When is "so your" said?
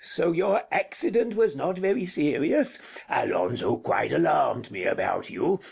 0.03-0.63